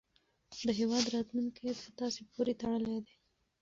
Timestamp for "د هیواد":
0.67-1.05